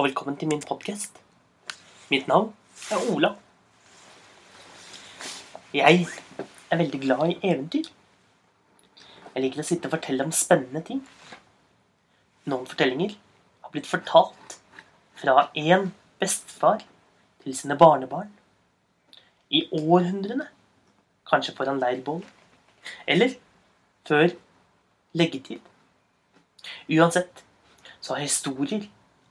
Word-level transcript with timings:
og 0.00 0.06
velkommen 0.06 0.36
til 0.40 0.48
min 0.48 0.62
podkast. 0.64 1.18
Mitt 2.08 2.28
navn 2.28 2.54
er 2.88 3.02
Ola. 3.12 3.28
Jeg 5.76 6.06
er 6.70 6.76
veldig 6.78 7.00
glad 7.02 7.24
i 7.28 7.34
eventyr. 7.44 7.88
Jeg 9.34 9.42
liker 9.44 9.60
å 9.60 9.66
sitte 9.68 9.90
og 9.90 9.92
fortelle 9.92 10.24
om 10.24 10.32
spennende 10.32 10.80
ting. 10.86 11.02
Noen 12.48 12.64
fortellinger 12.70 13.12
har 13.60 13.74
blitt 13.74 13.90
fortalt 13.90 14.54
fra 15.20 15.50
én 15.52 15.90
bestefar 16.22 16.80
til 17.42 17.58
sine 17.58 17.76
barnebarn 17.76 18.30
i 19.52 19.66
århundrene. 19.82 20.46
Kanskje 21.28 21.52
foran 21.58 21.82
leirbål. 21.82 22.22
Eller 23.04 23.36
før 24.08 24.32
leggetid. 25.12 25.60
Uansett 26.88 27.44
så 28.00 28.14
har 28.14 28.24
historier 28.24 28.88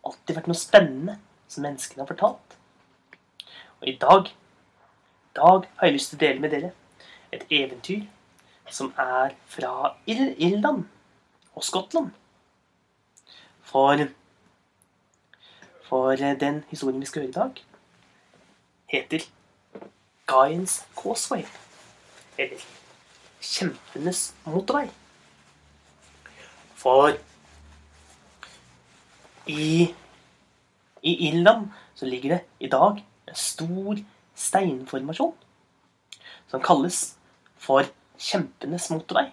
alltid 0.10 0.38
vært 0.38 0.50
noe 0.50 0.60
spennende 0.60 1.18
som 1.49 1.66
menneskene 1.66 2.04
har 2.04 2.09
fortalt. 2.09 2.55
Og 3.80 3.88
i 3.88 3.95
dag, 4.02 4.30
i 4.30 5.36
dag 5.40 5.67
har 5.80 5.88
jeg 5.88 5.95
lyst 5.95 6.13
til 6.13 6.20
å 6.20 6.23
dele 6.26 6.44
med 6.44 6.54
dere 6.55 6.72
et 7.36 7.45
eventyr 7.54 8.08
som 8.70 8.91
er 8.98 9.36
fra 9.50 9.95
Ir 10.09 10.34
Irland 10.38 10.86
og 11.55 11.66
Skottland. 11.66 12.12
For, 13.70 14.08
for 15.86 16.16
den 16.16 16.64
historien 16.70 17.02
vi 17.02 17.09
skal 17.09 17.26
høre 17.26 17.30
i 17.30 17.38
dag, 17.38 17.64
heter 18.89 19.26
Guyans 20.30 20.84
Causeway. 20.98 21.45
Eller 22.38 22.62
Kjempenes 23.41 24.34
motorvei. 24.45 24.89
For 26.76 27.16
i, 29.49 29.95
i 31.02 31.13
Irland 31.27 31.70
så 31.95 32.05
ligger 32.05 32.35
det 32.35 32.41
i 32.59 32.70
dag 32.70 33.02
en 33.27 33.35
stor 33.35 33.97
steinformasjon 34.36 35.36
som 36.50 36.61
kalles 36.61 37.00
for 37.58 37.88
Kjempenes 38.20 38.89
motorvei. 38.92 39.30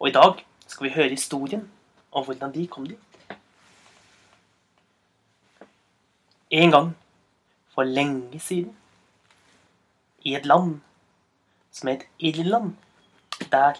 Og 0.00 0.08
i 0.08 0.14
dag 0.14 0.40
skal 0.66 0.86
vi 0.86 0.94
høre 0.94 1.12
historien 1.12 1.66
om 2.12 2.24
hvordan 2.24 2.54
de 2.54 2.66
kom 2.66 2.86
dit. 2.88 3.00
En 6.50 6.70
gang 6.70 6.92
for 7.74 7.84
lenge 7.84 8.40
siden, 8.40 8.72
i 10.24 10.34
et 10.38 10.46
land 10.46 10.78
som 11.74 11.90
het 11.90 12.06
Irland, 12.18 12.76
der, 13.52 13.76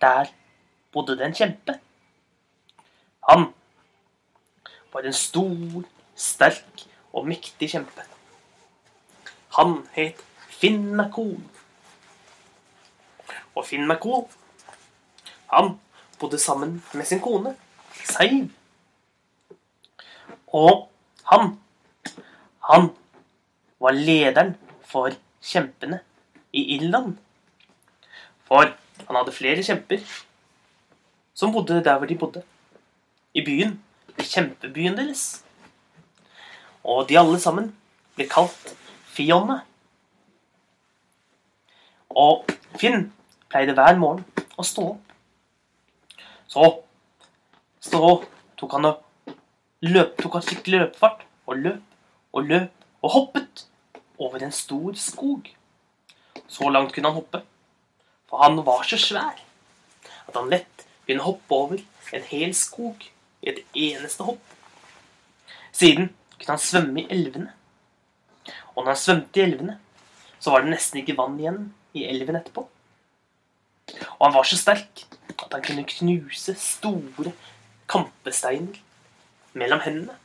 der 0.00 0.32
bodde 0.92 1.18
det 1.18 1.28
en 1.28 1.36
kjempe. 1.36 1.76
Han 3.28 3.52
var 4.92 5.06
en 5.06 5.16
stor, 5.16 5.84
sterk 6.16 6.86
og 7.12 7.26
mektig 7.28 7.70
kjempe. 7.72 8.04
Han 9.56 9.80
het 9.96 10.22
Finn 10.56 10.94
McCool. 10.96 11.38
Og 13.56 13.64
Finn 13.66 13.86
McCool, 13.88 14.26
han 15.52 15.76
bodde 16.20 16.38
sammen 16.40 16.82
med 16.94 17.08
sin 17.08 17.20
kone, 17.20 17.54
Seiv. 18.06 18.50
Og 20.52 20.88
han, 21.30 21.56
han 22.70 22.90
var 23.80 23.96
lederen 23.96 24.54
for 24.86 25.16
kjempene 25.42 26.00
i 26.52 26.62
Irland. 26.76 27.16
For 28.46 28.70
han 29.06 29.18
hadde 29.18 29.34
flere 29.34 29.64
kjemper 29.66 30.04
som 31.36 31.52
bodde 31.52 31.82
der 31.84 31.98
hvor 31.98 32.06
de 32.06 32.18
bodde. 32.18 32.42
I 33.34 33.44
byen. 33.44 33.76
Kjempebyen 34.20 34.96
deres. 34.98 35.24
Og 36.84 37.08
de 37.08 37.18
alle 37.18 37.38
sammen 37.42 37.72
ble 38.16 38.28
kalt 38.30 38.72
fionne. 39.12 39.60
Og 42.16 42.48
Finn 42.80 43.10
pleide 43.50 43.74
hver 43.76 43.98
morgen 44.00 44.24
å 44.56 44.64
stå 44.64 44.90
opp. 44.94 45.14
Så 46.46 46.66
så 47.86 48.00
tok 48.58 48.72
han 48.74 48.88
og 48.88 49.34
løp, 49.86 50.16
tok 50.18 50.38
han 50.38 50.44
skikkelig 50.44 50.80
løpefart 50.80 51.24
og 51.46 51.60
løp 51.62 52.34
og 52.36 52.48
løp 52.50 52.86
og 53.04 53.12
hoppet 53.14 53.66
over 54.18 54.42
en 54.42 54.54
stor 54.54 54.96
skog. 54.98 55.52
Så 56.48 56.70
langt 56.72 56.94
kunne 56.94 57.12
han 57.12 57.18
hoppe, 57.20 57.42
for 58.26 58.42
han 58.42 58.58
var 58.66 58.82
så 58.88 58.98
svær 59.00 59.38
at 60.26 60.34
han 60.34 60.50
lett 60.50 60.86
kunne 61.06 61.22
hoppe 61.22 61.54
over 61.54 61.84
en 62.16 62.26
hel 62.30 62.54
skog 62.58 63.06
i 63.42 63.50
et 63.52 63.62
eneste 63.74 64.26
hopp. 64.26 64.40
Siden 65.72 66.10
kunne 66.36 66.54
han 66.54 66.62
svømme 66.62 67.02
i 67.02 67.08
elvene. 67.12 67.52
Og 68.74 68.84
når 68.84 68.92
han 68.92 69.02
svømte 69.02 69.40
i 69.40 69.44
elvene, 69.44 69.78
så 70.40 70.52
var 70.52 70.64
det 70.64 70.72
nesten 70.72 71.00
ikke 71.00 71.16
vann 71.18 71.38
igjen 71.40 71.60
i 71.96 72.04
elven 72.08 72.38
etterpå. 72.38 72.66
Og 74.18 74.22
han 74.26 74.34
var 74.34 74.46
så 74.48 74.58
sterk 74.58 75.04
at 75.36 75.52
han 75.52 75.64
kunne 75.64 75.86
knuse 75.88 76.54
store 76.60 77.32
kampesteiner 77.88 78.80
mellom 79.56 79.82
hendene. 79.84 80.16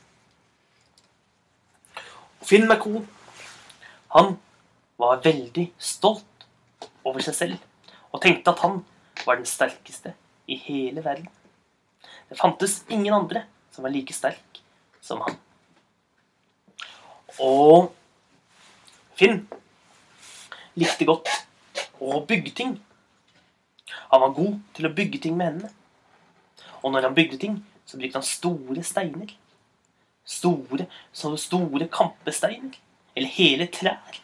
Og 2.40 2.48
Finn 2.48 2.66
McCool, 2.66 3.04
han 4.16 4.34
var 4.98 5.22
veldig 5.24 5.68
stolt 5.78 6.46
over 7.04 7.22
seg 7.24 7.36
selv 7.38 7.68
og 8.12 8.20
tenkte 8.22 8.52
at 8.52 8.60
han 8.64 8.82
var 9.24 9.38
den 9.38 9.48
sterkeste 9.48 10.12
i 10.50 10.58
hele 10.58 11.04
verden. 11.04 11.30
Det 12.32 12.38
fantes 12.38 12.84
ingen 12.88 13.12
andre 13.14 13.42
som 13.70 13.84
var 13.84 13.90
like 13.92 14.14
sterk 14.16 14.62
som 15.04 15.20
han. 15.20 15.34
Og 17.44 17.90
Finn 19.20 19.42
likte 20.80 21.04
godt 21.04 21.28
å 22.00 22.22
bygge 22.24 22.54
ting. 22.56 22.70
Han 24.14 24.22
var 24.22 24.32
god 24.38 24.54
til 24.78 24.88
å 24.88 24.92
bygge 24.96 25.20
ting 25.26 25.36
med 25.36 25.50
hendene. 25.50 25.68
Og 26.80 26.94
når 26.94 27.10
han 27.10 27.18
bygde 27.18 27.40
ting, 27.42 27.58
så 27.84 28.00
brukte 28.00 28.22
han 28.22 28.24
store 28.24 28.84
steiner. 28.88 29.34
Store, 30.24 30.86
så 31.12 31.34
store 31.36 31.90
kampesteiner. 31.92 32.78
Eller 33.12 33.36
hele 33.36 33.66
trær. 33.76 34.22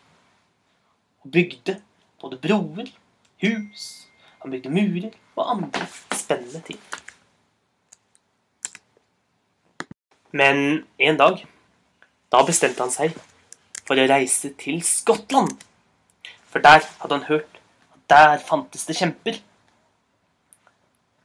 Og 1.27 1.35
bygde 1.37 1.77
både 2.25 2.41
broer, 2.41 2.89
hus, 3.45 3.85
han 4.41 4.57
bygde 4.57 4.73
murer 4.73 5.13
og 5.37 5.45
andre 5.59 5.85
spennende 6.17 6.65
ting. 6.73 6.81
Men 10.33 10.85
en 10.99 11.17
dag, 11.17 11.41
da 12.29 12.43
bestemte 12.45 12.85
han 12.85 12.93
seg 12.93 13.15
for 13.89 13.97
å 13.97 14.09
reise 14.11 14.53
til 14.61 14.83
Skottland. 14.85 15.55
For 16.49 16.61
der 16.65 16.85
hadde 16.85 17.15
han 17.17 17.29
hørt 17.29 17.61
at 17.95 18.03
der 18.13 18.45
fantes 18.45 18.85
det 18.89 18.99
kjemper. 18.99 19.41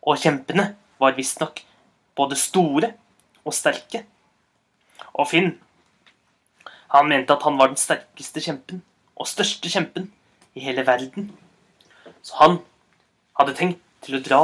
Og 0.04 0.20
kjempene 0.20 0.74
var 1.00 1.18
visstnok 1.18 1.60
både 2.16 2.40
store 2.40 2.94
og 3.44 3.56
sterke. 3.56 4.06
Og 5.14 5.28
Finn, 5.30 5.54
han 6.94 7.10
mente 7.10 7.36
at 7.36 7.44
han 7.44 7.60
var 7.60 7.72
den 7.72 7.80
sterkeste 7.80 8.44
kjempen 8.44 8.84
og 9.20 9.28
største 9.30 9.70
kjempen 9.70 10.08
i 10.56 10.64
hele 10.64 10.86
verden. 10.88 11.32
Så 12.24 12.38
han 12.40 12.60
hadde 13.40 13.56
tenkt 13.58 13.84
til 14.06 14.20
å 14.20 14.24
dra 14.24 14.42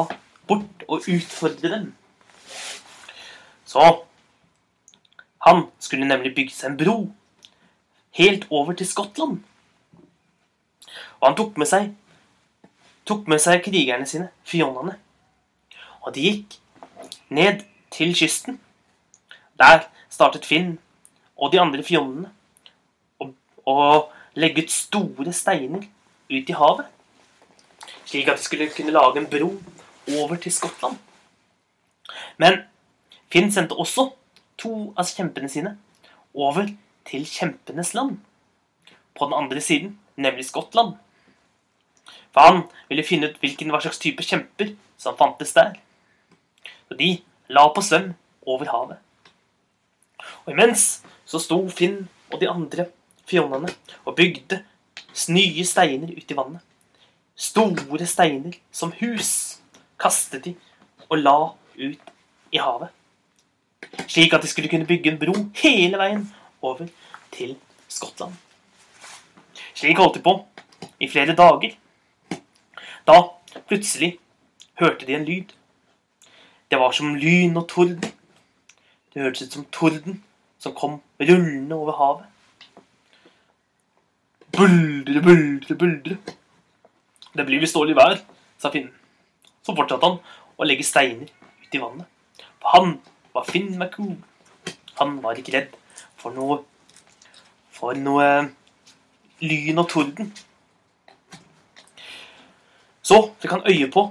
bort 0.50 0.86
og 0.88 1.08
utfordre 1.08 1.72
dem. 1.72 1.90
Så 3.70 3.84
han 5.45 5.67
skulle 5.79 6.07
nemlig 6.07 6.33
bygge 6.35 6.55
seg 6.55 6.72
en 6.72 6.79
bro 6.79 6.97
helt 8.19 8.47
over 8.50 8.73
til 8.73 8.88
Skottland. 8.88 9.39
Og 11.19 11.27
han 11.27 11.38
tok 11.38 11.57
med 11.57 11.69
seg 11.69 11.91
tok 13.09 13.27
med 13.27 13.41
seg 13.41 13.63
krigerne 13.66 14.05
sine, 14.05 14.28
fionene. 14.45 14.99
Og 16.05 16.13
de 16.13 16.25
gikk 16.28 16.59
ned 17.33 17.63
til 17.94 18.13
kysten. 18.13 18.59
Der 19.57 19.87
startet 20.09 20.46
Finn 20.46 20.78
og 21.35 21.52
de 21.53 21.61
andre 21.61 21.84
fionnene 21.84 22.29
å 23.69 24.09
legge 24.40 24.66
ut 24.66 24.73
store 24.73 25.34
steiner 25.35 25.85
ut 26.29 26.49
i 26.49 26.58
havet. 26.58 26.87
Slik 28.05 28.29
at 28.29 28.40
de 28.40 28.46
skulle 28.46 28.69
kunne 28.73 28.93
lage 28.93 29.22
en 29.22 29.29
bro 29.29 29.52
over 30.19 30.40
til 30.41 30.53
Skottland. 30.53 30.97
Men 32.37 32.64
Finn 33.29 33.52
sendte 33.53 33.78
også 33.78 34.09
to 34.59 34.91
av 35.00 35.09
kjempene 35.09 35.50
sine 35.52 35.76
over 36.35 36.70
til 37.09 37.26
kjempenes 37.26 37.94
land. 37.97 38.17
På 39.16 39.26
den 39.26 39.38
andre 39.40 39.61
siden, 39.64 39.97
nemlig 40.16 40.46
Skottland. 40.50 40.97
For 42.34 42.46
han 42.46 42.64
ville 42.90 43.06
finne 43.08 43.29
ut 43.29 43.40
hvilken 43.41 43.72
hva 43.73 43.82
slags 43.84 44.02
type 44.02 44.23
kjemper 44.23 44.76
som 45.00 45.17
fantes 45.17 45.56
der. 45.56 45.79
Så 46.88 46.97
de 47.00 47.17
la 47.50 47.66
på 47.73 47.82
svøm 47.82 48.14
over 48.46 48.70
havet. 48.70 49.00
Og 50.46 50.53
imens 50.53 51.02
så 51.26 51.41
sto 51.41 51.62
Finn 51.73 52.03
og 52.29 52.40
de 52.41 52.50
andre 52.50 52.90
fjonnene 53.29 53.72
og 54.05 54.16
bygde 54.17 54.64
nye 55.34 55.66
steiner 55.66 56.12
ut 56.14 56.32
i 56.32 56.38
vannet. 56.38 56.62
Store 57.40 58.05
steiner 58.08 58.55
som 58.72 58.94
hus 59.00 59.59
kastet 60.00 60.46
de 60.46 60.55
og 61.09 61.17
la 61.22 61.38
ut 61.79 62.14
i 62.52 62.62
havet. 62.62 62.90
Slik 64.09 64.34
at 64.34 64.41
de 64.44 64.50
skulle 64.50 64.70
kunne 64.70 64.88
bygge 64.90 65.11
en 65.11 65.20
bro 65.22 65.35
hele 65.61 65.97
veien 66.02 66.26
over 66.61 66.90
til 67.32 67.56
Skottland. 67.88 68.34
Slik 69.73 69.97
holdt 69.97 70.17
de 70.17 70.23
på 70.26 70.34
i 71.00 71.08
flere 71.09 71.35
dager. 71.38 71.76
Da 73.08 73.22
plutselig 73.70 74.17
hørte 74.79 75.06
de 75.06 75.16
en 75.16 75.26
lyd. 75.26 75.53
Det 76.72 76.79
var 76.79 76.91
som 76.91 77.16
lyn 77.16 77.58
og 77.58 77.67
torden. 77.70 78.02
Det 79.14 79.22
hørtes 79.22 79.47
ut 79.47 79.53
som 79.53 79.66
torden 79.72 80.23
som 80.59 80.76
kom 80.76 81.00
rullende 81.20 81.76
over 81.76 81.96
havet. 81.97 82.26
Buldre, 84.58 85.22
buldre, 85.22 85.76
buldre. 85.76 86.17
Det 87.38 87.46
blir 87.46 87.62
visst 87.62 87.78
dårlig 87.78 87.96
vær, 87.96 88.17
sa 88.58 88.72
finnen. 88.73 88.94
Så 89.64 89.76
fortsatte 89.78 90.05
han 90.05 90.20
å 90.58 90.67
legge 90.67 90.84
steiner 90.84 91.29
ut 91.64 91.76
i 91.76 91.82
vannet. 91.82 92.08
For 92.59 92.73
han 92.76 92.97
var 93.34 93.47
Finn 93.47 93.78
McCoo. 93.78 94.16
Han 94.99 95.20
var 95.23 95.40
ikke 95.40 95.55
redd 95.58 95.76
for 96.20 96.35
noe 96.35 96.64
For 97.79 97.96
noe 97.96 98.26
lyn 99.40 99.78
og 99.79 99.85
torden. 99.87 100.34
Så 102.99 103.22
fikk 103.40 103.53
han 103.55 103.64
øye 103.72 103.87
på 103.93 104.03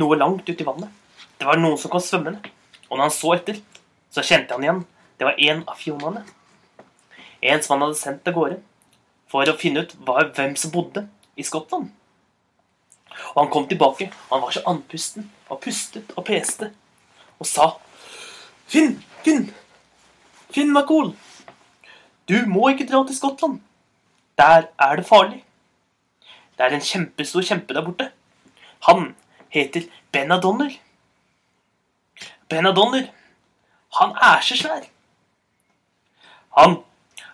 noe 0.00 0.16
langt 0.16 0.48
uti 0.48 0.64
vannet. 0.64 0.88
Det 1.36 1.44
var 1.44 1.60
noen 1.60 1.76
som 1.76 1.92
kom 1.92 2.00
svømmende. 2.00 2.40
Og 2.88 2.96
når 2.96 3.10
han 3.10 3.12
så 3.12 3.34
etter, 3.34 3.60
så 4.08 4.24
kjente 4.24 4.56
han 4.56 4.64
igjen 4.64 4.80
det 5.20 5.26
var 5.28 5.36
en 5.36 5.58
av 5.68 5.76
fionaene. 5.76 6.22
En 7.44 7.62
som 7.62 7.74
han 7.74 7.82
hadde 7.84 7.98
sendt 8.00 8.28
av 8.30 8.38
gårde 8.38 8.56
for 9.28 9.44
å 9.44 9.56
finne 9.60 9.82
ut 9.84 9.92
hvem 10.08 10.54
som 10.56 10.72
bodde 10.72 11.02
i 11.36 11.44
Skottland. 11.44 11.90
Og 13.34 13.42
han 13.42 13.50
kom 13.52 13.66
tilbake, 13.68 14.08
og 14.08 14.32
han 14.32 14.44
var 14.46 14.54
så 14.56 14.62
andpusten 14.70 15.28
og 15.50 15.60
pustet 15.60 16.14
og 16.16 16.24
peste 16.24 16.70
og 17.36 17.48
sa 17.48 17.66
Finn, 18.70 19.02
Finn, 19.24 19.48
Finn 20.54 20.72
McCool, 20.72 21.08
du 22.28 22.36
må 22.46 22.68
ikke 22.70 22.86
dra 22.86 23.00
til 23.06 23.16
Skottland. 23.16 23.56
Der 24.38 24.68
er 24.78 24.96
det 24.96 25.06
farlig. 25.06 25.40
Det 26.54 26.66
er 26.66 26.76
en 26.76 26.84
kjempestor 26.86 27.42
kjempe 27.42 27.74
der 27.74 27.82
borte. 27.82 28.06
Han 28.86 29.16
heter 29.50 29.88
Benadonner. 30.12 30.70
Benadonner, 32.48 33.10
han 33.98 34.14
er 34.22 34.40
så 34.46 34.60
svær. 34.62 34.86
Han 36.58 36.78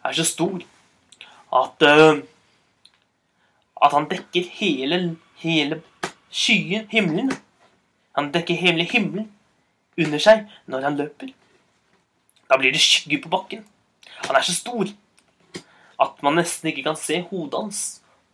er 0.04 0.16
så 0.16 0.24
stor 0.24 0.64
at 1.52 1.82
uh, 1.82 2.24
At 3.84 3.92
han 3.92 4.08
dekker 4.08 4.48
hele, 4.56 5.18
hele 5.36 5.82
skyen, 6.30 6.88
himmelen. 6.88 7.32
Han 8.16 8.32
dekker 8.32 8.54
hele 8.54 8.84
himmelen 8.84 9.35
under 10.00 10.22
seg 10.22 10.44
når 10.70 10.86
han 10.88 10.98
løper. 11.00 11.32
Da 12.46 12.58
blir 12.60 12.74
det 12.74 12.82
skygge 12.82 13.22
på 13.24 13.32
bakken. 13.32 13.64
Han 14.26 14.36
er 14.38 14.46
så 14.46 14.54
stor 14.54 14.90
at 16.02 16.22
man 16.24 16.36
nesten 16.38 16.70
ikke 16.70 16.84
kan 16.86 16.98
se 17.00 17.22
hodet 17.30 17.58
hans 17.58 17.82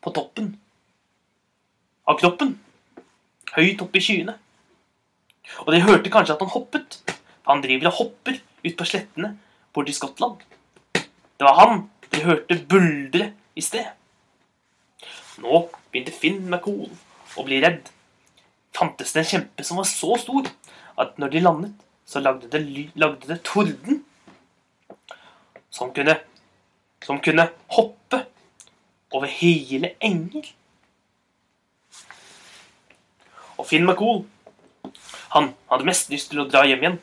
på 0.03 0.13
toppen 0.15 0.57
av 2.09 2.19
kroppen. 2.21 2.57
Høyt 3.55 3.83
oppe 3.85 4.01
i 4.01 4.05
skyene. 4.05 4.35
Og 5.65 5.73
de 5.75 5.83
hørte 5.85 6.11
kanskje 6.13 6.35
at 6.35 6.43
han 6.43 6.53
hoppet. 6.53 6.99
Han 7.49 7.63
driver 7.63 7.91
og 7.91 7.99
hopper 7.99 8.39
ut 8.63 8.77
på 8.79 8.89
slettene 8.89 9.37
borti 9.75 9.95
Skottland. 9.97 10.43
Det 10.93 11.47
var 11.47 11.59
han 11.61 11.87
de 12.13 12.23
hørte 12.27 12.59
buldre 12.69 13.33
i 13.57 13.65
sted. 13.65 13.87
Nå 15.43 15.65
begynte 15.91 16.15
Finn 16.15 16.45
McCool 16.47 16.91
å 17.39 17.47
bli 17.47 17.61
redd. 17.65 17.89
Fantes 18.77 19.15
det 19.15 19.23
en 19.23 19.31
kjempe 19.31 19.65
som 19.67 19.81
var 19.81 19.89
så 19.89 20.17
stor 20.21 20.49
at 20.99 21.19
når 21.19 21.33
de 21.33 21.41
landet, 21.41 21.73
så 22.07 22.21
lagde 22.21 22.51
det, 22.51 22.91
lagde 22.95 23.29
det 23.29 23.43
torden 23.47 24.03
som 25.73 25.93
kunne, 25.95 26.17
som 27.05 27.21
kunne 27.23 27.49
hoppe 27.73 28.25
over 29.13 29.27
hele 29.27 29.95
enger. 30.01 30.51
Og 33.59 33.67
Finn 33.69 33.87
McCool 33.87 34.25
han 35.33 35.55
hadde 35.71 35.89
mest 35.89 36.11
lyst 36.13 36.33
til 36.33 36.43
å 36.43 36.49
dra 36.49 36.65
hjem 36.69 36.83
igjen. 36.85 36.99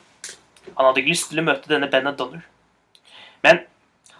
Han 0.76 0.86
hadde 0.86 1.02
ikke 1.02 1.14
lyst 1.14 1.30
til 1.32 1.40
å 1.42 1.46
møte 1.46 1.70
denne 1.70 1.88
Bennett 1.90 2.18
Donner. 2.18 2.44
Men 3.42 3.64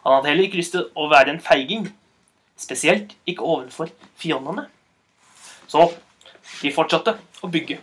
han 0.00 0.16
hadde 0.16 0.30
heller 0.32 0.48
ikke 0.48 0.58
lyst 0.58 0.74
til 0.74 0.88
å 0.98 1.06
være 1.12 1.34
en 1.34 1.42
feiging. 1.44 1.86
Spesielt 2.58 3.14
ikke 3.30 3.46
ovenfor 3.46 3.92
fionene. 4.18 4.66
Så 5.70 5.86
de 6.60 6.72
fortsatte 6.74 7.14
å 7.44 7.50
bygge. 7.52 7.78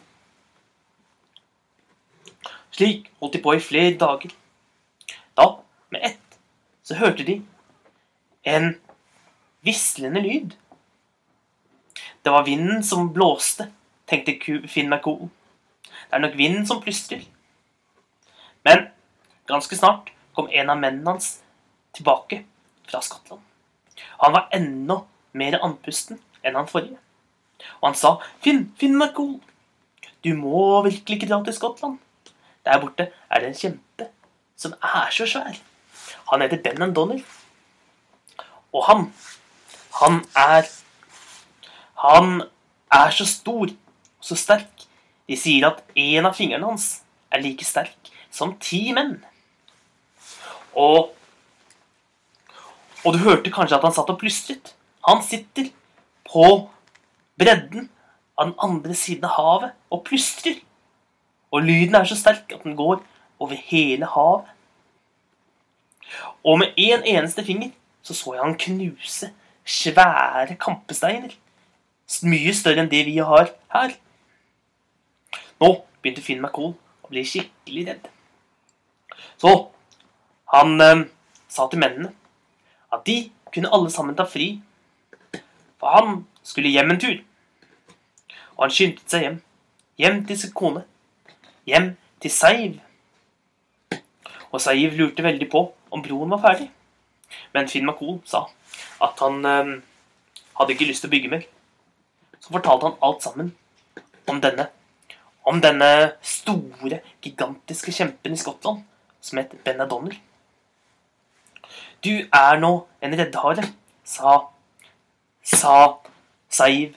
Slik 2.77 3.07
holdt 3.17 3.33
de 3.33 3.41
på 3.41 3.55
i 3.57 3.61
flere 3.63 3.95
dager. 3.97 4.33
Da, 5.37 5.47
med 5.89 6.03
ett, 6.05 6.37
så 6.85 6.99
hørte 6.99 7.25
de 7.25 7.39
en 8.45 8.75
vislende 9.65 10.21
lyd. 10.21 10.53
Det 12.21 12.33
var 12.33 12.45
vinden 12.45 12.83
som 12.83 13.09
blåste, 13.13 13.71
tenkte 14.05 14.37
Finn 14.69 14.91
McCool. 14.93 15.31
Det 15.89 16.19
er 16.19 16.21
nok 16.21 16.37
vinden 16.37 16.67
som 16.69 16.81
plystrer. 16.83 17.25
Men 18.61 18.87
ganske 19.49 19.75
snart 19.75 20.13
kom 20.37 20.49
en 20.51 20.69
av 20.69 20.77
mennene 20.77 21.15
hans 21.15 21.39
tilbake 21.97 22.43
fra 22.85 23.01
Skottland. 23.01 23.41
Han 24.21 24.37
var 24.37 24.51
enda 24.53 25.01
mer 25.33 25.57
andpusten 25.65 26.21
enn 26.45 26.59
han 26.59 26.69
forrige. 26.69 26.99
Og 27.81 27.89
han 27.89 27.95
sa, 27.97 28.19
'Finn, 28.41 28.67
Finn 28.77 28.97
McCool, 28.97 29.39
du 30.21 30.35
må 30.37 30.83
virkelig 30.83 31.17
ikke 31.17 31.33
dra 31.33 31.41
til 31.43 31.57
Skottland.' 31.57 32.03
Der 32.67 32.81
borte 32.83 33.07
er 33.31 33.39
det 33.39 33.53
en 33.53 33.59
kjempe 33.61 34.09
som 34.59 34.73
er 34.83 35.11
så 35.15 35.27
svær. 35.29 35.55
Han 36.31 36.43
heter 36.43 36.59
Ben 36.59 36.93
Donald. 36.93 37.23
Og 38.73 38.83
han, 38.85 39.13
han 40.01 40.25
er 40.35 40.67
Han 41.97 42.43
er 42.93 43.09
så 43.09 43.25
stor 43.25 43.71
og 43.71 44.25
så 44.25 44.35
sterk. 44.37 44.83
De 45.27 45.35
sier 45.35 45.65
at 45.65 45.79
en 45.95 46.27
av 46.29 46.35
fingrene 46.37 46.67
hans 46.67 47.01
er 47.33 47.41
like 47.41 47.65
sterk 47.65 48.11
som 48.29 48.53
ti 48.61 48.91
menn. 48.93 49.15
Og 50.77 51.15
og 53.05 53.13
du 53.15 53.21
hørte 53.23 53.51
kanskje 53.53 53.77
at 53.77 53.85
han 53.85 53.93
satt 53.95 54.09
og 54.11 54.19
plystret. 54.19 54.73
Han 55.07 55.21
sitter 55.23 55.69
på 56.27 56.47
bredden 57.39 57.87
av 58.35 58.49
den 58.49 58.57
andre 58.59 58.95
siden 58.97 59.27
av 59.29 59.37
havet 59.37 59.75
og 59.93 60.01
plystrer. 60.09 60.57
Og 61.51 61.63
lyden 61.63 61.95
er 61.95 62.07
så 62.07 62.17
sterk 62.19 62.51
at 62.53 62.63
den 62.63 62.75
går 62.75 63.01
over 63.39 63.55
hele 63.69 64.05
havet. 64.05 64.45
Og 66.43 66.59
med 66.59 66.73
en 66.77 67.03
eneste 67.03 67.43
finger 67.43 67.69
så 68.01 68.13
så 68.13 68.33
jeg 68.33 68.43
han 68.43 68.57
knuse 68.57 69.31
svære 69.67 70.55
kampesteiner. 70.55 71.33
Mye 72.23 72.53
større 72.55 72.85
enn 72.85 72.91
det 72.91 73.03
vi 73.05 73.17
har 73.17 73.49
her. 73.73 73.95
Nå 75.59 75.71
begynte 76.01 76.23
Finn 76.23 76.39
McCool 76.39 76.71
å 77.03 77.11
bli 77.11 77.25
skikkelig 77.27 77.87
redd. 77.89 78.07
Så 79.41 79.51
han 80.53 80.81
eh, 80.81 81.03
sa 81.51 81.67
til 81.67 81.81
mennene 81.83 82.13
at 82.93 83.03
de 83.09 83.17
kunne 83.51 83.71
alle 83.73 83.91
sammen 83.91 84.15
ta 84.15 84.23
fri, 84.29 84.61
for 85.81 85.91
han 85.91 86.21
skulle 86.43 86.71
hjem 86.71 86.93
en 86.93 87.01
tur. 87.01 87.17
Og 88.55 88.63
han 88.65 88.73
skyndte 88.73 89.03
seg 89.11 89.25
hjem. 89.25 89.41
Hjem 89.99 90.23
til 90.29 90.39
sin 90.39 90.53
kone. 90.55 90.85
Hjem 91.67 91.97
til 92.23 92.31
Saiv. 92.31 92.79
Og 94.51 94.61
Saiv 94.63 94.93
lurte 94.95 95.23
veldig 95.23 95.49
på 95.51 95.65
om 95.91 96.03
broen 96.03 96.31
var 96.31 96.39
ferdig. 96.45 96.69
Men 97.53 97.67
Finn 97.67 97.83
McCool 97.83 98.21
sa 98.25 98.45
at 99.03 99.19
han 99.19 99.45
øh, 99.45 99.73
hadde 100.59 100.73
ikke 100.73 100.87
lyst 100.87 101.03
til 101.03 101.11
å 101.11 101.15
bygge 101.15 101.31
mer. 101.33 101.43
Så 102.39 102.53
fortalte 102.55 102.87
han 102.87 103.01
alt 103.03 103.25
sammen 103.25 103.51
om 104.31 104.39
denne 104.43 104.69
om 105.47 105.61
denne 105.63 105.89
store, 106.19 106.99
gigantiske 107.23 107.91
kjempen 107.95 108.33
i 108.35 108.39
Skottland 108.39 108.81
som 109.23 109.39
het 109.39 109.53
Ben 109.63 109.79
Adonner. 109.79 110.17
Du 112.03 112.11
er 112.11 112.59
nå 112.59 112.71
en 113.03 113.15
reddhare, 113.19 113.63
sa 114.03 114.39
sa 115.43 115.77
Saiv. 116.49 116.95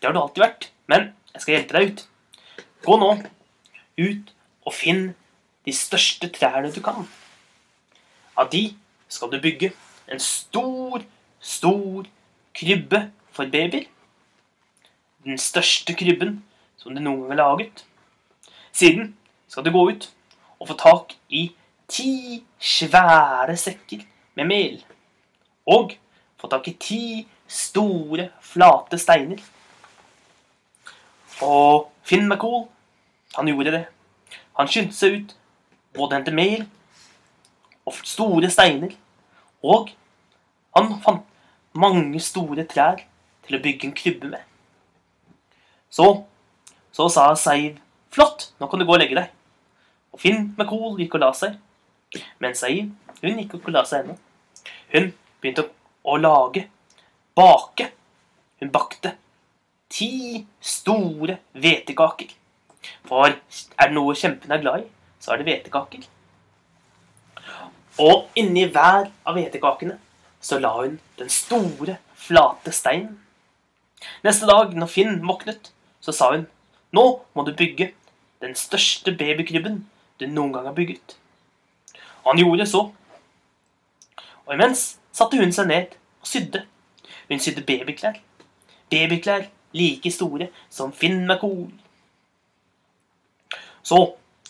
Det 0.00 0.08
har 0.08 0.12
du 0.12 0.20
alltid 0.20 0.44
vært, 0.44 0.68
men 0.88 1.10
jeg 1.32 1.42
skal 1.42 1.56
hjelpe 1.56 1.76
deg 1.76 1.88
ut. 1.92 2.04
Gå 2.84 3.00
nå 3.00 3.10
ut 3.98 4.32
og 4.66 4.74
finn 4.74 5.14
de 5.66 5.74
største 5.74 6.28
trærne 6.32 6.72
du 6.74 6.80
kan. 6.84 7.06
Av 8.36 8.50
de 8.52 8.68
skal 9.08 9.30
du 9.32 9.40
bygge 9.40 9.72
en 10.12 10.20
stor, 10.22 11.02
stor 11.40 12.06
krybbe 12.56 13.06
for 13.32 13.50
babyer. 13.52 13.86
Den 15.24 15.38
største 15.38 15.96
krybben 15.98 16.42
som 16.78 16.94
du 16.94 17.02
noen 17.02 17.24
gang 17.24 17.32
har 17.34 17.42
laget. 17.42 17.84
Siden 18.72 19.14
skal 19.48 19.64
du 19.64 19.72
gå 19.74 19.88
ut 19.90 20.10
og 20.60 20.68
få 20.70 20.76
tak 20.78 21.16
i 21.28 21.48
ti 21.88 22.42
svære 22.60 23.56
sekker 23.58 24.04
med 24.36 24.50
mel. 24.50 24.78
Og 25.66 25.96
få 26.38 26.50
tak 26.52 26.68
i 26.68 26.76
ti 26.80 27.02
store, 27.48 28.28
flate 28.40 28.98
steiner. 28.98 29.42
Og 31.42 31.90
Finn 32.06 32.28
McCool, 32.28 32.66
han 33.36 33.48
gjorde 33.50 33.74
det. 33.74 33.84
Han 34.56 34.68
skyndte 34.70 34.96
seg 34.96 35.20
ut, 35.20 35.36
både 35.96 36.18
hente 36.18 36.34
mel 36.34 36.64
og 37.86 37.98
store 38.02 38.50
steiner. 38.50 38.94
Og 39.62 39.92
han 40.76 40.92
fant 41.04 41.24
mange 41.76 42.20
store 42.24 42.64
trær 42.68 43.02
til 43.46 43.58
å 43.58 43.62
bygge 43.62 43.88
en 43.88 43.96
krybbe 43.96 44.30
med. 44.32 44.42
Så, 45.92 46.08
så 46.92 47.08
sa 47.12 47.28
Seiv, 47.38 47.78
flott, 48.12 48.50
nå 48.60 48.68
kan 48.68 48.80
du 48.80 48.86
gå 48.88 48.96
og 48.96 49.00
legge 49.00 49.18
deg. 49.18 49.30
Og 50.12 50.20
Finn 50.20 50.50
med 50.56 50.68
Kol 50.68 50.96
gikk 51.00 51.18
og 51.18 51.24
la 51.24 51.32
seg. 51.36 51.58
Men 52.42 52.56
Seiv, 52.56 52.90
hun 53.20 53.42
gikk 53.42 53.58
og 53.60 53.70
la 53.74 53.84
seg 53.88 54.04
ennå. 54.04 54.16
Hun 54.94 55.12
begynte 55.40 55.68
å 56.06 56.16
lage, 56.20 56.66
bake. 57.36 57.90
Hun 58.60 58.72
bakte 58.72 59.12
ti 59.92 60.46
store 60.60 61.38
hvetekaker. 61.52 62.32
For 63.06 63.30
er 63.30 63.88
det 63.88 63.94
noe 63.96 64.16
kjempen 64.18 64.52
er 64.52 64.62
glad 64.62 64.84
i, 64.84 64.88
så 65.20 65.32
er 65.32 65.40
det 65.40 65.48
hvetekaker. 65.48 66.06
Og 68.02 68.26
inni 68.36 68.66
hver 68.68 69.08
av 69.08 69.36
hvetekakene 69.36 69.96
så 70.40 70.58
la 70.60 70.74
hun 70.76 70.98
den 71.18 71.30
store, 71.32 71.96
flate 72.14 72.72
steinen. 72.74 73.16
Neste 74.26 74.46
dag, 74.48 74.74
når 74.76 74.90
Finn 74.92 75.22
våknet, 75.26 75.72
så 76.04 76.12
sa 76.12 76.30
hun 76.34 76.46
nå 76.94 77.04
må 77.34 77.44
du 77.44 77.52
bygge 77.56 77.90
den 78.44 78.54
største 78.56 79.12
babykrybben 79.16 79.80
du 80.20 80.26
noen 80.28 80.52
gang 80.54 80.68
har 80.68 80.76
bygget. 80.76 81.16
Og 82.22 82.32
han 82.32 82.40
gjorde 82.40 82.66
så. 82.68 82.82
Og 84.46 84.54
imens 84.54 84.96
satte 85.14 85.40
hun 85.40 85.52
seg 85.52 85.68
ned 85.70 85.96
og 86.22 86.30
sydde. 86.30 86.62
Hun 87.28 87.42
sydde 87.42 87.64
babyklær. 87.66 88.20
Babyklær 88.90 89.48
like 89.76 90.12
store 90.14 90.48
som 90.70 90.92
Finn 90.92 91.24
McCool. 91.26 91.68
Så 93.86 94.00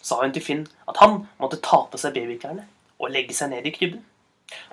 sa 0.00 0.20
hun 0.22 0.32
til 0.32 0.44
Finn 0.44 0.66
at 0.88 1.00
han 1.02 1.24
måtte 1.40 1.60
ta 1.64 1.82
på 1.90 2.00
seg 2.00 2.14
babyklærne 2.16 2.64
og 2.96 3.12
legge 3.12 3.36
seg 3.36 3.52
ned 3.52 3.66
i 3.68 3.74
krybben. 3.74 4.04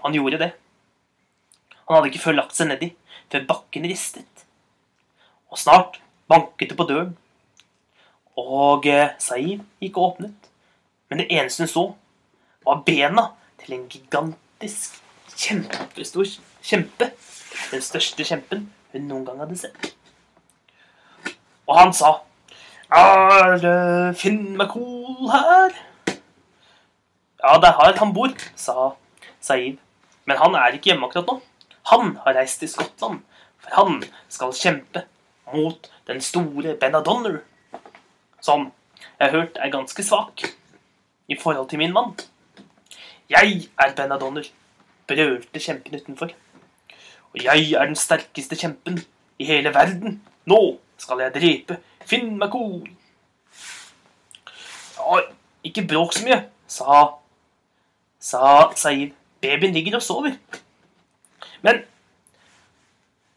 Han 0.03 0.15
gjorde 0.15 0.39
det. 0.39 0.51
Han 1.87 1.97
hadde 1.97 2.11
ikke 2.11 2.23
før 2.27 2.37
lagt 2.37 2.55
seg 2.55 2.69
nedi 2.69 2.93
før 3.33 3.47
bakken 3.49 3.87
ristet. 3.89 4.45
Og 5.51 5.59
snart 5.59 5.99
banket 6.29 6.71
det 6.71 6.77
på 6.77 6.87
døren. 6.87 7.15
Og 8.39 8.85
eh, 8.89 9.13
Saeed 9.21 9.61
gikk 9.81 9.97
og 9.97 10.13
åpnet. 10.13 10.49
Men 11.09 11.21
det 11.21 11.29
eneste 11.33 11.65
hun 11.65 11.71
så, 11.71 11.83
var 12.63 12.85
bena 12.85 13.27
til 13.61 13.75
en 13.75 13.87
gigantisk, 13.91 15.01
kjempestor 15.35 16.29
kjempe. 16.63 17.09
Den 17.71 17.83
største 17.83 18.25
kjempen 18.25 18.69
hun 18.93 19.09
noen 19.09 19.25
gang 19.27 19.41
hadde 19.43 19.59
sett. 19.59 19.91
Og 21.67 21.75
han 21.77 21.93
sa 21.95 22.15
er 22.99 23.57
det 23.57 24.17
Finn 24.19 24.57
McCool 24.57 25.29
her? 25.31 25.73
Ja, 27.43 27.55
det 27.59 27.69
er 27.69 27.79
her 27.79 27.97
han 27.99 28.13
bor, 28.13 28.33
sa 28.55 28.93
Saeed. 29.41 29.79
Men 30.25 30.39
han 30.39 30.55
er 30.55 30.75
ikke 30.75 30.91
hjemme 30.91 31.09
akkurat 31.09 31.27
nå. 31.27 31.39
Han 31.91 32.15
har 32.23 32.37
reist 32.37 32.61
til 32.61 32.69
Skottland, 32.71 33.23
for 33.59 33.75
han 33.75 34.03
skal 34.31 34.53
kjempe 34.55 35.03
mot 35.53 35.89
den 36.07 36.21
store 36.23 36.75
Benadonner, 36.79 37.41
som 38.41 38.69
jeg 39.19 39.25
har 39.27 39.33
hørt 39.35 39.57
er 39.59 39.73
ganske 39.73 40.03
svak 40.03 40.45
i 41.27 41.37
forhold 41.39 41.69
til 41.69 41.81
min 41.81 41.93
mann. 41.93 42.13
Jeg 43.29 43.67
er 43.79 43.95
Benadonner, 43.97 44.47
brølte 45.07 45.59
kjempen 45.59 45.99
utenfor. 45.99 46.31
Og 47.33 47.43
jeg 47.43 47.71
er 47.73 47.89
den 47.89 47.97
sterkeste 47.97 48.55
kjempen 48.55 49.01
i 49.39 49.49
hele 49.49 49.73
verden. 49.73 50.21
Nå 50.45 50.61
skal 50.97 51.25
jeg 51.25 51.35
drepe 51.35 51.79
Finn 52.09 52.35
meg 52.37 52.51
cool. 52.53 52.83
Ja, 54.97 55.19
ikke 55.63 55.85
bråk 55.87 56.13
så 56.15 56.23
mye, 56.25 56.39
sa, 56.67 57.03
sa 58.19 58.69
Saeed. 58.79 59.13
Babyen 59.43 59.73
ligger 59.75 59.97
og 59.99 60.05
sover. 60.05 60.37
Men 61.61 61.83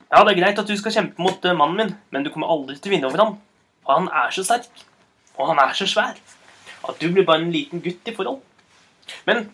Ja, 0.07 0.21
det 0.23 0.37
er 0.37 0.39
greit 0.39 0.59
at 0.59 0.69
du 0.71 0.77
skal 0.79 0.93
kjempe 0.95 1.19
mot 1.19 1.45
uh, 1.45 1.57
mannen 1.59 1.77
min, 1.81 1.89
men 2.15 2.23
du 2.23 2.31
kommer 2.31 2.47
aldri 2.47 2.77
til 2.79 2.93
å 2.93 2.95
vinne 2.95 3.09
over 3.09 3.23
ham. 3.25 3.33
For 3.83 3.99
han 3.99 4.07
er 4.15 4.31
så 4.31 4.45
sterk, 4.47 4.85
og 5.35 5.51
han 5.51 5.59
er 5.59 5.75
så 5.75 5.89
svær, 5.91 6.15
at 6.87 7.01
du 7.03 7.09
blir 7.11 7.27
bare 7.27 7.43
en 7.43 7.51
liten 7.51 7.83
gutt 7.83 8.07
i 8.07 8.15
forhold. 8.15 8.39
Men, 9.27 9.49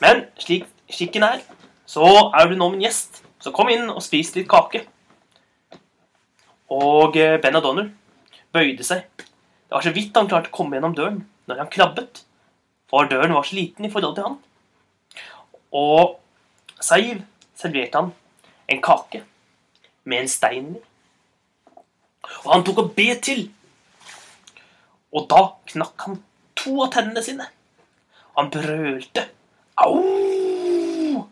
men 0.00 0.24
slik 0.40 0.64
skikken 0.88 1.26
er, 1.28 1.44
så 1.84 2.08
er 2.32 2.48
du 2.48 2.56
nå 2.56 2.70
min 2.72 2.86
gjest. 2.86 3.20
Så 3.40 3.52
kom 3.52 3.68
inn 3.72 3.84
og 3.92 4.00
spis 4.04 4.32
litt 4.34 4.48
kake. 4.48 4.86
Og 6.72 7.20
uh, 7.20 7.36
Ben 7.44 7.60
O'Donnell 7.60 7.92
bøyde 8.54 8.86
seg. 8.86 9.06
Det 9.16 9.76
var 9.76 9.84
så 9.86 9.92
vidt 9.94 10.16
han 10.18 10.28
klarte 10.30 10.50
å 10.50 10.54
komme 10.54 10.76
gjennom 10.76 10.96
døren 10.98 11.20
når 11.50 11.64
han 11.64 11.70
krabbet, 11.72 12.24
for 12.90 13.06
døren 13.10 13.34
var 13.34 13.46
så 13.46 13.56
liten 13.58 13.86
i 13.86 13.90
forhold 13.92 14.16
til 14.16 14.26
han. 14.26 14.38
Og 15.76 16.16
Saiv 16.82 17.22
serverte 17.58 18.00
han 18.00 18.12
en 18.70 18.82
kake 18.82 19.22
med 20.04 20.24
en 20.24 20.30
stein 20.30 20.72
i. 20.74 20.80
Og 22.44 22.52
han 22.52 22.64
tok 22.66 22.82
og 22.82 22.92
bet 22.96 23.22
til. 23.26 23.46
Og 25.14 25.26
da 25.30 25.42
knakk 25.72 26.06
han 26.06 26.20
to 26.58 26.76
av 26.84 26.92
tennene 26.94 27.22
sine. 27.24 27.46
Han 28.38 28.50
brølte. 28.52 29.26
Au! 29.80 31.24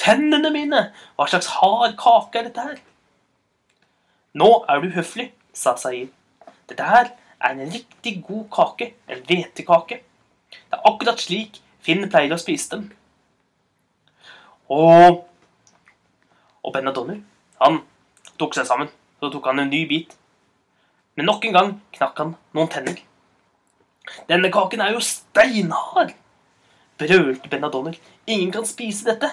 Tennene 0.00 0.52
mine! 0.54 0.82
Hva 1.16 1.28
slags 1.30 1.48
hard 1.56 1.96
kake 2.00 2.40
er 2.40 2.48
dette 2.48 2.66
her? 2.68 2.80
Nå 4.36 4.50
er 4.68 4.82
du 4.82 4.90
høflig, 4.92 5.30
sa 5.56 5.74
Saeed. 5.80 6.12
Dette 6.68 6.84
her 6.84 7.12
er 7.40 7.54
en 7.54 7.72
riktig 7.72 8.18
god 8.26 8.44
kake. 8.52 8.92
En 9.08 9.22
hvetekake. 9.24 10.02
Det 10.52 10.76
er 10.76 10.84
akkurat 10.90 11.20
slik 11.20 11.62
Finn 11.86 12.08
pleier 12.10 12.34
å 12.34 12.40
spise 12.40 12.74
dem. 12.74 12.86
Og 14.68 15.24
Og 16.66 16.72
Benadonner, 16.74 17.20
han 17.62 17.76
tok 18.40 18.56
seg 18.56 18.66
sammen. 18.66 18.88
Så 19.20 19.30
tok 19.30 19.44
han 19.46 19.62
en 19.62 19.68
ny 19.70 19.84
bit. 19.86 20.16
Men 21.14 21.30
nok 21.30 21.44
en 21.46 21.54
gang 21.54 21.68
knakk 21.94 22.18
han 22.18 22.32
noen 22.56 22.70
tenner. 22.72 22.98
Denne 24.26 24.50
kaken 24.50 24.82
er 24.82 24.96
jo 24.96 25.02
steinhard! 25.02 26.10
brølte 26.98 27.48
Benadonner. 27.52 27.94
Ingen 28.26 28.52
kan 28.52 28.66
spise 28.66 29.06
dette. 29.06 29.30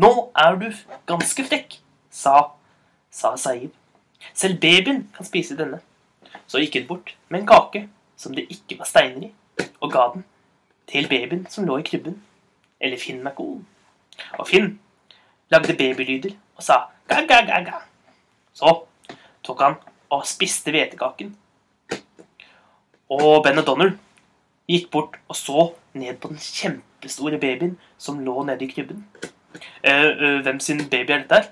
Nå 0.00 0.10
er 0.34 0.56
du 0.58 0.66
ganske 1.06 1.44
frekk, 1.46 1.76
sa, 2.10 2.50
sa 3.10 3.36
Saeed. 3.38 3.70
Selv 4.34 4.60
babyen 4.60 5.06
kan 5.16 5.26
spise 5.26 5.56
denne. 5.58 5.80
Så 6.46 6.60
gikk 6.62 6.80
hun 6.80 6.86
bort 6.86 7.14
med 7.28 7.42
en 7.42 7.48
kake 7.48 7.86
som 8.20 8.34
det 8.36 8.48
ikke 8.52 8.78
var 8.78 8.88
steiner 8.88 9.28
i, 9.28 9.32
og 9.80 9.92
ga 9.92 10.10
den 10.14 10.24
til 10.90 11.08
babyen 11.08 11.46
som 11.50 11.66
lå 11.66 11.78
i 11.80 11.86
krybben, 11.86 12.18
eller 12.80 12.98
Finn 12.98 13.22
McCool. 13.24 13.60
Og 14.38 14.48
Finn 14.48 14.74
lagde 15.50 15.76
babylyder 15.76 16.34
og 16.56 16.64
sa 16.64 16.82
ga-ga-ga-ga. 17.08 17.80
Så 18.54 18.74
tok 19.46 19.62
han 19.64 19.78
og 20.10 20.26
spiste 20.28 20.74
hvetekaken. 20.74 21.32
Og 23.10 23.42
Ben 23.44 23.58
O'Donnell 23.58 23.96
gikk 24.70 24.90
bort 24.92 25.16
og 25.28 25.36
så 25.38 25.70
ned 25.98 26.20
på 26.22 26.30
den 26.30 26.38
kjempestore 26.38 27.40
babyen 27.42 27.78
som 27.98 28.20
lå 28.24 28.44
nede 28.46 28.66
i 28.66 28.70
krybben. 28.70 29.06
Uh, 29.82 30.10
uh, 30.14 30.38
hvem 30.44 30.60
sin 30.60 30.84
baby 30.90 31.10
er 31.10 31.24
dette 31.24 31.40
her? 31.40 31.48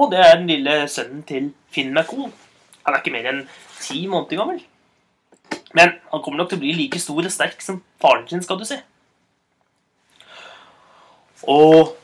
Og 0.00 0.08
det 0.12 0.20
er 0.24 0.38
den 0.38 0.48
lille 0.48 0.76
sønnen 0.88 1.24
til 1.28 1.50
Finn 1.68 1.92
McCool. 1.92 2.30
Han 2.86 2.94
er 2.94 3.02
ikke 3.02 3.12
mer 3.12 3.28
enn 3.28 3.42
ti 3.80 4.06
måneder 4.08 4.40
gammel. 4.40 4.62
Men 5.76 5.92
han 6.12 6.22
kommer 6.24 6.40
nok 6.40 6.50
til 6.50 6.58
å 6.58 6.62
bli 6.62 6.72
like 6.78 7.00
stor 7.02 7.20
og 7.20 7.34
sterk 7.34 7.60
som 7.62 7.82
faren 8.00 8.24
sin, 8.30 8.42
skal 8.42 8.58
du 8.58 8.64
se. 8.64 8.80
Og 11.48 11.94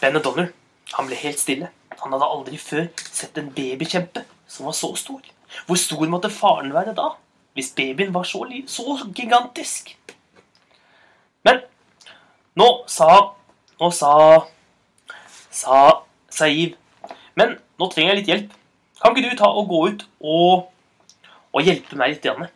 Ben 0.00 0.20
Donner, 0.20 0.52
han 0.92 1.08
ble 1.08 1.18
helt 1.22 1.40
stille. 1.40 1.72
Han 2.02 2.12
hadde 2.12 2.28
aldri 2.28 2.60
før 2.60 2.86
sett 3.00 3.38
en 3.40 3.48
babykjempe 3.56 4.26
som 4.46 4.68
var 4.68 4.76
så 4.76 4.92
stor. 5.00 5.24
Hvor 5.66 5.80
stor 5.80 6.04
måtte 6.12 6.30
faren 6.30 6.74
være 6.74 6.94
da? 6.96 7.14
Hvis 7.56 7.72
babyen 7.76 8.12
var 8.14 8.28
så, 8.28 8.44
så 8.68 8.98
gigantisk? 9.16 9.96
Men 11.48 11.64
nå 12.56 12.68
sa 12.90 13.32
Nå 13.80 13.90
sa 13.92 14.12
Sa 15.52 15.80
Saiv 16.32 16.76
men 17.36 17.56
nå 17.78 17.88
trenger 17.92 18.14
jeg 18.14 18.20
litt 18.20 18.30
hjelp. 18.32 18.54
Kan 19.00 19.12
ikke 19.12 19.30
du 19.30 19.38
ta 19.38 19.48
og 19.52 19.68
gå 19.68 19.80
ut 19.92 20.06
og, 20.24 20.68
og 21.52 21.66
hjelpe 21.66 21.98
meg 22.00 22.14
litt? 22.14 22.24
Janne? 22.24 22.48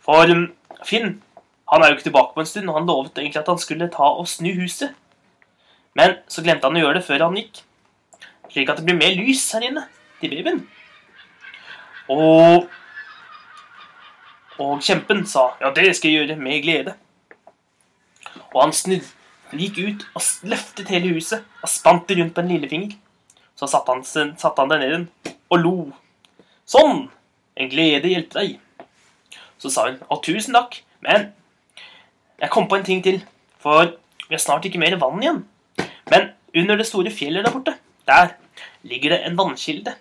For 0.00 0.32
um, 0.32 0.46
Finn 0.88 1.18
han 1.70 1.84
er 1.84 1.92
jo 1.92 1.98
ikke 1.98 2.08
tilbake 2.08 2.34
på 2.34 2.42
en 2.42 2.48
stund, 2.50 2.68
og 2.70 2.80
han 2.80 2.88
lovet 2.88 3.18
egentlig 3.20 3.38
at 3.38 3.48
han 3.52 3.60
skulle 3.62 3.86
ta 3.94 4.08
og 4.18 4.26
snu 4.26 4.48
huset. 4.58 4.96
Men 5.94 6.16
så 6.30 6.42
glemte 6.42 6.66
han 6.66 6.78
å 6.78 6.82
gjøre 6.82 6.98
det 6.98 7.06
før 7.06 7.28
han 7.28 7.36
gikk. 7.38 7.60
Slik 8.50 8.72
at 8.72 8.80
det 8.80 8.86
blir 8.88 8.98
mer 8.98 9.14
lys 9.14 9.44
her 9.54 9.66
inne 9.68 9.84
til 10.18 10.34
babyen. 10.34 10.64
Og 12.10 12.68
Og 14.60 14.82
kjempen 14.84 15.22
sa 15.24 15.54
ja, 15.60 15.70
det 15.72 15.94
skal 15.96 16.10
jeg 16.10 16.18
gjøre 16.18 16.36
med 16.36 16.62
glede. 16.64 16.92
Og 18.50 18.58
han 18.60 18.74
snudde, 18.76 19.06
gikk 19.56 19.78
ut 19.78 20.02
og 20.18 20.26
løftet 20.50 20.90
hele 20.92 21.14
huset 21.14 21.46
og 21.62 21.70
spant 21.70 22.04
det 22.08 22.18
rundt 22.18 22.34
på 22.34 22.42
en 22.42 22.50
lillefinger. 22.50 22.98
Så 23.60 23.68
satte 23.68 23.92
han, 23.92 24.04
satte 24.40 24.56
han 24.56 24.70
deg 24.72 24.80
ned 24.80 25.32
og 25.52 25.58
lo. 25.60 25.74
Sånn! 26.64 27.10
En 27.60 27.68
glede 27.68 28.08
hjelpe 28.08 28.38
deg. 28.38 28.54
Så 29.60 29.68
sa 29.68 29.84
hun 29.90 29.98
å, 30.08 30.16
tusen 30.24 30.56
takk, 30.56 30.78
men 31.04 31.26
jeg 32.40 32.52
kom 32.54 32.70
på 32.70 32.78
en 32.78 32.86
ting 32.86 33.02
til. 33.04 33.18
For 33.60 33.90
vi 34.24 34.32
har 34.32 34.40
snart 34.40 34.64
ikke 34.64 34.80
mer 34.80 34.96
vann 35.02 35.20
igjen. 35.20 35.42
Men 36.08 36.30
under 36.56 36.80
det 36.80 36.88
store 36.88 37.12
fjellet 37.12 37.44
der 37.44 37.52
borte, 37.52 37.74
der 38.08 38.32
ligger 38.88 39.12
det 39.12 39.20
en 39.26 39.36
vannkilde. 39.36 39.92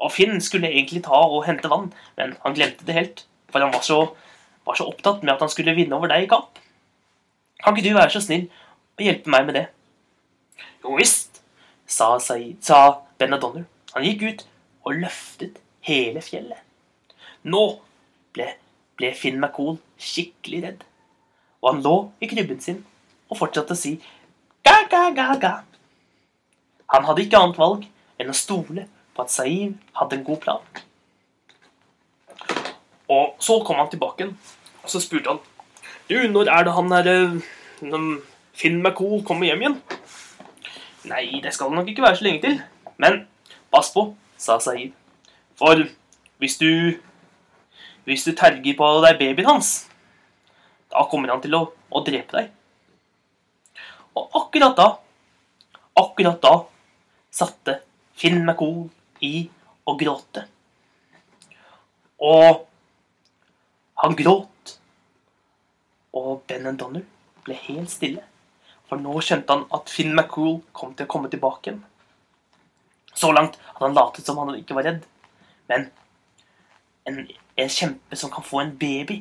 Og 0.00 0.12
Finn 0.12 0.36
skulle 0.44 0.68
egentlig 0.68 1.06
ta 1.06 1.16
og 1.16 1.46
hente 1.48 1.72
vann, 1.72 1.88
men 2.20 2.36
han 2.44 2.56
glemte 2.56 2.84
det 2.84 2.98
helt. 2.98 3.24
For 3.48 3.64
han 3.64 3.72
var 3.72 3.84
så, 3.86 4.02
var 4.68 4.76
så 4.76 4.90
opptatt 4.92 5.24
med 5.24 5.34
at 5.34 5.46
han 5.46 5.52
skulle 5.52 5.76
vinne 5.78 5.96
over 5.96 6.12
deg 6.12 6.26
i 6.26 6.30
kamp. 6.30 6.60
Kan 7.64 7.76
ikke 7.76 7.88
du 7.88 7.96
være 7.96 8.12
så 8.12 8.20
snill 8.24 8.46
og 9.00 9.04
hjelpe 9.04 9.32
meg 9.32 9.48
med 9.48 9.56
det? 9.56 9.66
Jo 10.84 10.96
visst, 11.00 11.29
sa, 11.90 12.14
sa 12.18 12.80
Benadonner. 13.18 13.66
Han 13.94 14.06
gikk 14.06 14.22
ut 14.22 14.44
og 14.86 15.00
løftet 15.02 15.58
hele 15.86 16.22
fjellet. 16.24 16.60
Nå 17.42 17.62
ble, 18.36 18.46
ble 19.00 19.10
Finn 19.16 19.40
McCool 19.40 19.78
skikkelig 20.00 20.62
redd, 20.64 20.84
og 21.60 21.72
han 21.72 21.82
lå 21.84 21.96
i 22.20 22.28
krybben 22.30 22.60
sin 22.62 22.84
og 23.30 23.38
fortsatte 23.40 23.76
å 23.76 23.78
si 23.78 23.96
ga, 24.66 24.76
ga, 24.90 25.08
ga, 25.16 25.34
ga. 25.40 25.52
Han 26.94 27.06
hadde 27.06 27.24
ikke 27.24 27.40
annet 27.40 27.60
valg 27.60 27.86
enn 28.20 28.32
å 28.32 28.36
stole 28.36 28.86
på 29.14 29.24
at 29.24 29.32
Saeed 29.32 29.76
hadde 29.98 30.18
en 30.18 30.26
god 30.26 30.40
plan. 30.42 30.82
Og 33.10 33.40
så 33.42 33.58
kom 33.66 33.80
han 33.80 33.90
tilbake 33.90 34.28
og 34.80 34.90
så 34.90 35.00
spurte 35.02 35.32
han 35.32 35.40
Du, 36.08 36.16
når 36.30 36.50
er 36.50 36.66
det 36.66 36.74
han 36.74 36.90
derre 36.90 37.16
Finn 38.60 38.80
McCool 38.82 39.22
kommer 39.26 39.48
hjem 39.48 39.62
igjen? 39.64 39.76
Nei, 41.08 41.40
det 41.40 41.54
skal 41.56 41.72
nok 41.72 41.88
ikke 41.88 42.02
være 42.04 42.16
så 42.16 42.26
lenge 42.26 42.42
til. 42.44 42.58
Men 43.00 43.22
pass 43.72 43.92
på, 43.94 44.10
sa 44.36 44.58
Saeed. 44.60 44.92
For 45.56 45.86
hvis 46.38 46.58
du 46.58 46.98
Hvis 48.04 48.24
du 48.24 48.32
terger 48.32 48.74
på 48.76 48.86
deg 49.04 49.18
babyen 49.20 49.46
hans, 49.46 49.90
da 50.90 51.04
kommer 51.06 51.30
han 51.30 51.42
til 51.44 51.52
å, 51.54 51.60
å 51.92 52.00
drepe 52.02 52.32
deg. 52.32 52.48
Og 54.16 54.32
akkurat 54.40 54.74
da, 54.74 54.86
akkurat 56.00 56.40
da, 56.42 56.54
satte 57.30 57.76
Finn 58.18 58.40
McCool 58.40 58.88
i 59.20 59.44
å 59.84 59.94
gråte. 60.00 60.46
Og 62.24 62.64
han 64.02 64.16
gråt. 64.16 64.74
Og 66.16 66.42
Ben 66.48 66.66
Donner 66.76 67.04
ble 67.44 67.56
helt 67.68 67.92
stille. 67.92 68.24
For 68.90 68.98
nå 68.98 69.20
skjønte 69.22 69.54
han 69.54 69.68
at 69.76 69.90
Finn 69.92 70.16
McCool 70.16 70.56
kom 70.74 70.96
til 70.98 71.06
å 71.06 71.10
komme 71.12 71.30
tilbake 71.30 71.70
igjen. 71.70 71.82
Så 73.14 73.30
langt 73.30 73.54
hadde 73.62 73.84
han 73.84 73.94
latet 73.94 74.26
som 74.26 74.38
han 74.42 74.56
ikke 74.58 74.74
var 74.74 74.88
redd. 74.88 75.04
Men 75.70 75.86
en, 77.06 77.20
en 77.54 77.70
kjempe 77.70 78.18
som 78.18 78.32
kan 78.34 78.46
få 78.46 78.64
en 78.64 78.74
baby 78.78 79.20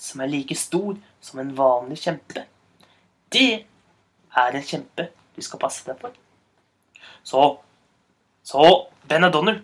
som 0.00 0.22
er 0.24 0.32
like 0.32 0.56
stor 0.56 0.96
som 1.20 1.42
en 1.42 1.52
vanlig 1.56 2.00
kjempe, 2.00 2.46
det 3.28 3.66
er 4.40 4.56
en 4.56 4.64
kjempe 4.64 5.10
du 5.36 5.42
skal 5.44 5.60
passe 5.60 5.84
deg 5.84 6.00
for. 6.00 6.16
Så, 7.20 7.44
så 8.42 8.64
Benadonner, 9.08 9.60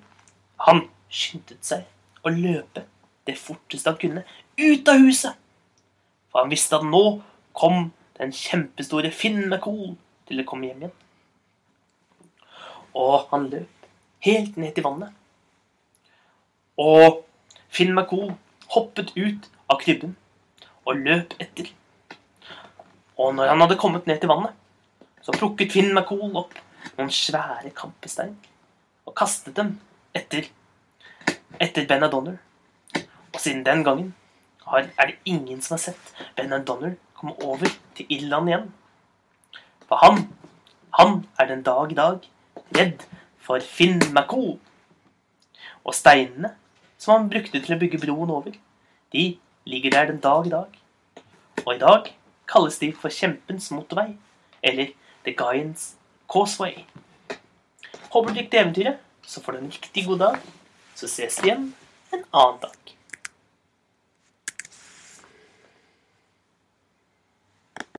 han 0.68 0.84
skyndte 1.08 1.56
seg 1.64 1.86
å 2.26 2.32
løpe 2.34 2.84
det 3.26 3.38
forteste 3.40 3.88
han 3.88 4.00
kunne 4.00 4.26
ut 4.60 4.92
av 4.92 5.00
huset. 5.00 5.32
For 6.28 6.44
han 6.44 6.52
visste 6.52 6.76
at 6.76 6.84
nå 6.84 7.04
kom 7.56 7.88
den 8.18 8.32
kjempestore 8.32 9.10
Finn 9.12 9.46
McCool 9.48 9.94
til 10.28 10.40
å 10.40 10.46
komme 10.48 10.70
hjem 10.70 10.86
igjen. 10.86 10.94
Og 12.96 13.26
han 13.30 13.48
løp 13.52 13.88
helt 14.24 14.56
ned 14.60 14.74
til 14.76 14.86
vannet. 14.86 15.12
Og 16.80 17.22
Finn 17.72 17.92
McCool 17.94 18.32
hoppet 18.72 19.12
ut 19.16 19.50
av 19.68 19.80
krybben 19.82 20.16
og 20.86 21.02
løp 21.02 21.36
etter. 21.42 21.68
Og 23.16 23.34
når 23.36 23.52
han 23.52 23.64
hadde 23.64 23.80
kommet 23.80 24.08
ned 24.08 24.20
til 24.20 24.32
vannet, 24.32 24.52
så 25.24 25.34
plukket 25.36 25.72
Finn 25.74 25.92
McCool 25.92 26.36
opp 26.38 26.56
noen 26.96 27.12
svære 27.12 27.72
kampesteiner 27.76 28.52
og 29.06 29.14
kastet 29.18 29.56
dem 29.58 29.76
etter, 30.16 30.48
etter 31.62 31.86
Benadonner. 31.88 32.38
Og 33.34 33.40
siden 33.42 33.64
den 33.66 33.84
gangen 33.84 34.14
har, 34.66 34.88
er 34.96 35.12
det 35.12 35.18
ingen 35.28 35.60
som 35.62 35.76
har 35.76 35.82
sett 35.90 36.12
Benadonner 36.38 36.96
komme 37.16 37.34
over 37.42 37.70
til 37.96 38.06
Irland 38.12 38.50
igjen. 38.50 38.68
For 39.88 40.00
han, 40.02 40.26
han 40.98 41.24
er 41.38 41.50
den 41.50 41.64
dag 41.66 41.92
i 41.92 41.98
dag 41.98 42.28
redd 42.76 43.04
for 43.38 43.62
Finn 43.62 44.00
McCool. 44.12 44.56
Og 45.86 45.94
steinene 45.94 46.54
som 46.98 47.14
han 47.14 47.30
brukte 47.30 47.60
til 47.62 47.76
å 47.76 47.80
bygge 47.80 48.00
broen 48.02 48.32
over, 48.32 48.54
de 49.12 49.26
ligger 49.68 49.94
der 49.94 50.10
den 50.10 50.20
dag 50.22 50.46
i 50.46 50.54
dag. 50.54 50.78
Og 51.64 51.74
i 51.74 51.82
dag 51.82 52.12
kalles 52.50 52.78
de 52.82 52.92
for 52.94 53.12
Kjempens 53.12 53.70
motorvei, 53.74 54.16
eller 54.62 54.92
The 55.26 55.34
Guyans 55.36 55.94
Causeway. 56.30 56.84
Håper 58.10 58.32
du 58.32 58.40
likte 58.40 58.60
eventyret, 58.60 59.00
så 59.26 59.42
får 59.42 59.56
du 59.56 59.58
en 59.64 59.72
riktig 59.74 60.06
god 60.06 60.22
dag. 60.24 60.42
Så 60.96 61.10
ses 61.10 61.38
vi 61.42 61.50
igjen 61.50 61.72
en 62.14 62.24
annen 62.32 62.60
dag. 62.62 62.95